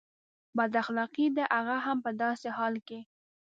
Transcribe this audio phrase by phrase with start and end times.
[0.57, 2.99] بد اخلاقي ده هغه هم په داسې حال کې.